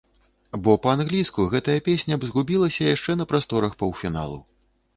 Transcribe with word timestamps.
Бо 0.67 0.71
па-англійску 0.85 1.45
гэтая 1.53 1.75
песня 1.89 2.17
б 2.23 2.31
згубілася 2.31 2.89
яшчэ 2.95 3.11
на 3.23 3.29
прасторах 3.33 3.79
паўфіналу. 3.85 4.39